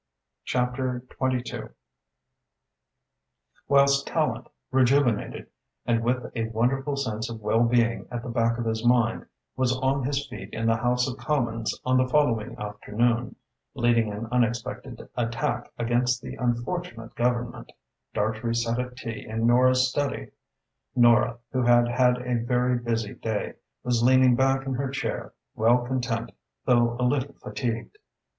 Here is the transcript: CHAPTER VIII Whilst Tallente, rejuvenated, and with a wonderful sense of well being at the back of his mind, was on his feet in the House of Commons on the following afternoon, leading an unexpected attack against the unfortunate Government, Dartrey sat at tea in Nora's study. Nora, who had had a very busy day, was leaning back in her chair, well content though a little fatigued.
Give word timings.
CHAPTER 0.45 1.03
VIII 1.19 1.63
Whilst 3.67 4.07
Tallente, 4.07 4.47
rejuvenated, 4.71 5.45
and 5.85 6.01
with 6.03 6.25
a 6.35 6.45
wonderful 6.47 6.95
sense 6.95 7.29
of 7.29 7.39
well 7.39 7.63
being 7.63 8.07
at 8.09 8.23
the 8.23 8.29
back 8.29 8.57
of 8.57 8.65
his 8.65 8.83
mind, 8.83 9.27
was 9.55 9.77
on 9.77 10.03
his 10.03 10.25
feet 10.27 10.49
in 10.53 10.65
the 10.65 10.77
House 10.77 11.07
of 11.07 11.17
Commons 11.19 11.79
on 11.85 11.97
the 11.97 12.07
following 12.07 12.57
afternoon, 12.57 13.35
leading 13.75 14.11
an 14.11 14.27
unexpected 14.31 15.07
attack 15.15 15.71
against 15.77 16.19
the 16.23 16.33
unfortunate 16.33 17.13
Government, 17.13 17.71
Dartrey 18.15 18.55
sat 18.55 18.79
at 18.79 18.97
tea 18.97 19.27
in 19.27 19.45
Nora's 19.45 19.87
study. 19.87 20.31
Nora, 20.95 21.37
who 21.51 21.61
had 21.61 21.87
had 21.87 22.17
a 22.17 22.43
very 22.43 22.79
busy 22.79 23.13
day, 23.13 23.53
was 23.83 24.01
leaning 24.01 24.35
back 24.35 24.65
in 24.65 24.73
her 24.73 24.89
chair, 24.89 25.33
well 25.55 25.85
content 25.85 26.31
though 26.65 26.97
a 26.99 27.05
little 27.05 27.33
fatigued. 27.35 27.99